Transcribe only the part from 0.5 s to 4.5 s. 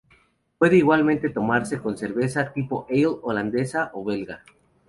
Puede igualmente tomarse con cerveza tipo ale, holandesa o belga.